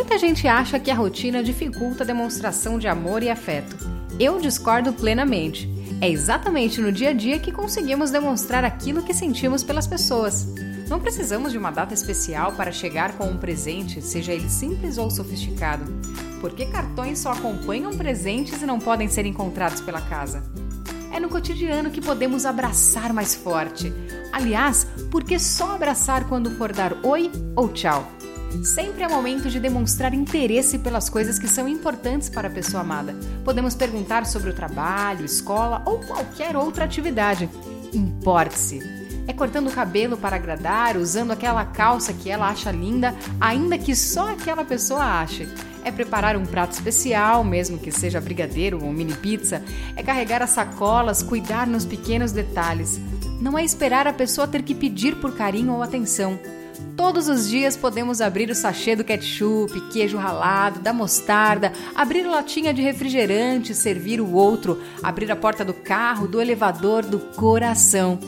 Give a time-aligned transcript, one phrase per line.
[0.00, 3.76] Muita gente acha que a rotina dificulta a demonstração de amor e afeto.
[4.18, 5.70] Eu discordo plenamente.
[6.00, 10.48] É exatamente no dia a dia que conseguimos demonstrar aquilo que sentimos pelas pessoas.
[10.88, 15.10] Não precisamos de uma data especial para chegar com um presente, seja ele simples ou
[15.10, 15.84] sofisticado.
[16.40, 20.42] Porque cartões só acompanham presentes e não podem ser encontrados pela casa.
[21.12, 23.92] É no cotidiano que podemos abraçar mais forte.
[24.32, 28.10] Aliás, por que só abraçar quando for dar oi ou tchau?
[28.64, 33.14] Sempre é momento de demonstrar interesse pelas coisas que são importantes para a pessoa amada.
[33.44, 37.48] Podemos perguntar sobre o trabalho, escola ou qualquer outra atividade.
[37.92, 38.80] Importe-se.
[39.26, 43.94] É cortando o cabelo para agradar, usando aquela calça que ela acha linda, ainda que
[43.94, 45.48] só aquela pessoa ache.
[45.84, 49.62] É preparar um prato especial, mesmo que seja brigadeiro ou mini pizza.
[49.96, 53.00] É carregar as sacolas, cuidar nos pequenos detalhes.
[53.40, 56.38] Não é esperar a pessoa ter que pedir por carinho ou atenção.
[56.96, 62.74] Todos os dias podemos abrir o sachê do ketchup, queijo ralado, da mostarda, abrir latinha
[62.74, 68.18] de refrigerante, servir o outro, abrir a porta do carro, do elevador, do coração.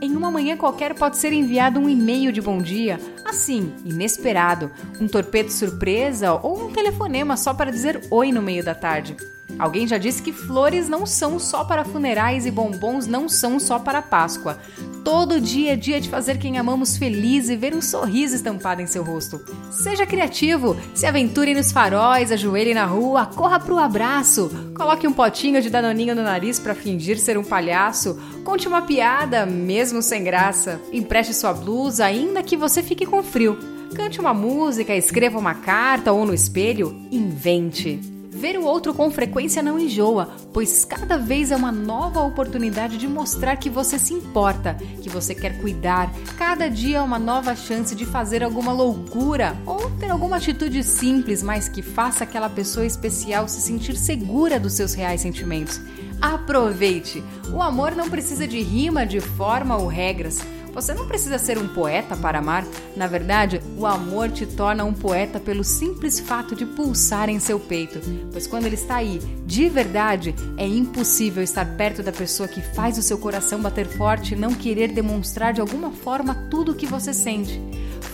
[0.00, 5.08] Em uma manhã qualquer pode ser enviado um e-mail de bom dia, assim, inesperado, um
[5.08, 9.16] torpedo surpresa ou um telefonema só para dizer oi no meio da tarde.
[9.58, 13.78] Alguém já disse que flores não são só para funerais e bombons não são só
[13.78, 14.56] para Páscoa.
[15.04, 18.86] Todo dia é dia de fazer quem amamos feliz e ver um sorriso estampado em
[18.86, 19.40] seu rosto.
[19.70, 25.62] Seja criativo, se aventure nos faróis, ajoelhe na rua, corra pro abraço, coloque um potinho
[25.62, 30.80] de danoninho no nariz para fingir ser um palhaço, conte uma piada, mesmo sem graça,
[30.92, 33.58] empreste sua blusa, ainda que você fique com frio.
[33.94, 38.17] Cante uma música, escreva uma carta ou no espelho, invente.
[38.30, 43.08] Ver o outro com frequência não enjoa, pois cada vez é uma nova oportunidade de
[43.08, 46.12] mostrar que você se importa, que você quer cuidar.
[46.36, 51.42] Cada dia é uma nova chance de fazer alguma loucura ou ter alguma atitude simples,
[51.42, 55.80] mas que faça aquela pessoa especial se sentir segura dos seus reais sentimentos.
[56.20, 57.22] Aproveite!
[57.52, 60.40] O amor não precisa de rima, de forma ou regras.
[60.72, 62.64] Você não precisa ser um poeta para amar.
[62.96, 67.58] Na verdade, o amor te torna um poeta pelo simples fato de pulsar em seu
[67.58, 68.00] peito.
[68.32, 72.98] Pois quando ele está aí, de verdade, é impossível estar perto da pessoa que faz
[72.98, 76.86] o seu coração bater forte e não querer demonstrar de alguma forma tudo o que
[76.86, 77.60] você sente.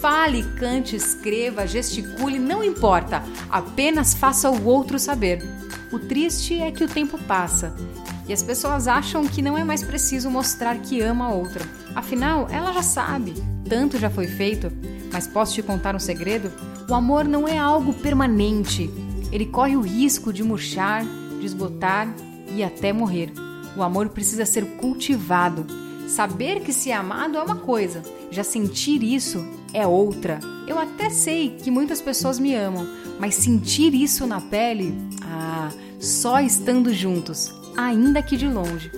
[0.00, 5.42] Fale, cante, escreva, gesticule, não importa, apenas faça o outro saber.
[5.90, 7.74] O triste é que o tempo passa
[8.28, 11.64] e as pessoas acham que não é mais preciso mostrar que ama a outra.
[11.94, 13.34] Afinal, ela já sabe,
[13.66, 14.70] tanto já foi feito.
[15.10, 16.52] Mas posso te contar um segredo?
[16.88, 18.90] O amor não é algo permanente.
[19.32, 21.06] Ele corre o risco de murchar,
[21.40, 22.06] desbotar
[22.54, 23.32] e até morrer.
[23.74, 25.66] O amor precisa ser cultivado.
[26.06, 29.42] Saber que se é amado é uma coisa, já sentir isso
[29.72, 30.40] é outra.
[30.66, 32.86] Eu até sei que muitas pessoas me amam,
[33.18, 38.90] mas sentir isso na pele, ah, só estando juntos ainda que de longe.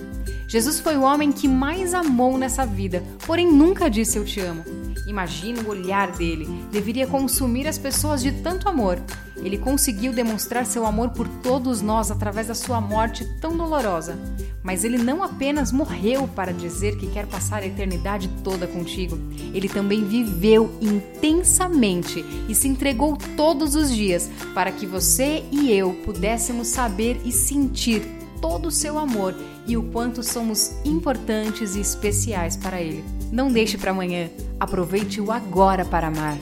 [0.47, 4.65] Jesus foi o homem que mais amou nessa vida, porém nunca disse eu te amo.
[5.05, 8.99] Imagina o olhar dele, deveria consumir as pessoas de tanto amor.
[9.43, 14.17] Ele conseguiu demonstrar seu amor por todos nós através da sua morte tão dolorosa.
[14.63, 19.17] Mas ele não apenas morreu para dizer que quer passar a eternidade toda contigo,
[19.53, 25.93] ele também viveu intensamente e se entregou todos os dias para que você e eu
[26.05, 28.03] pudéssemos saber e sentir
[28.39, 29.35] todo o seu amor
[29.67, 33.03] e o quanto somos importantes e especiais para Ele.
[33.31, 36.37] Não deixe para amanhã, aproveite o agora para amar.